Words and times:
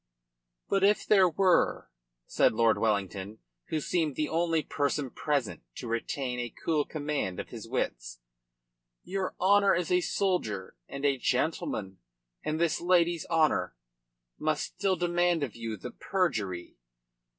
"But 0.67 0.83
if 0.83 1.05
there 1.05 1.29
were," 1.29 1.91
said 2.25 2.53
Lord 2.53 2.79
Wellington, 2.79 3.37
who 3.67 3.79
seemed 3.79 4.15
the 4.15 4.29
only 4.29 4.63
person 4.63 5.11
present 5.11 5.61
to 5.75 5.87
retain 5.87 6.39
a 6.39 6.49
cool 6.65 6.85
command 6.85 7.39
of 7.39 7.49
his 7.49 7.69
wits, 7.69 8.19
"your 9.03 9.35
honour 9.39 9.75
as 9.75 9.91
a 9.91 10.01
soldier 10.01 10.75
and 10.87 11.05
a 11.05 11.19
gentleman 11.19 11.99
and 12.43 12.59
this 12.59 12.81
lady's 12.81 13.27
honour 13.27 13.75
must 14.39 14.63
still 14.63 14.95
demand 14.95 15.43
of 15.43 15.55
you 15.55 15.77
the 15.77 15.91
perjury." 15.91 16.77